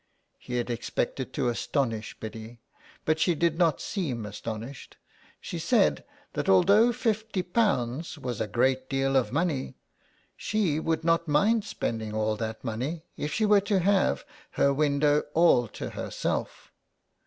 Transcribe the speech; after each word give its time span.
He 0.39 0.55
had 0.55 0.71
expected 0.71 1.31
to 1.33 1.47
astonish 1.47 2.19
Biddy, 2.19 2.59
but 3.05 3.19
she 3.19 3.35
did 3.35 3.59
not 3.59 3.79
seem 3.79 4.25
astonished. 4.25 4.97
She 5.39 5.59
said 5.59 6.03
that 6.33 6.49
although 6.49 6.91
fifty 6.91 7.43
pounds 7.43 8.17
was 8.17 8.41
a 8.41 8.47
great 8.47 8.89
deal 8.89 9.15
of 9.15 9.31
money 9.31 9.75
she 10.35 10.79
would 10.79 11.03
not 11.03 11.27
mind 11.27 11.63
spending 11.65 12.15
all 12.15 12.35
that 12.37 12.63
money 12.63 13.03
if 13.15 13.31
she 13.31 13.45
were 13.45 13.61
to 13.61 13.77
have 13.77 14.21
her 14.53 14.69
51 14.69 14.69
SOME 14.71 14.75
PARISHIONERS. 14.75 14.77
window 14.79 15.23
all 15.35 15.67
to 15.67 15.89
herself. 15.91 16.71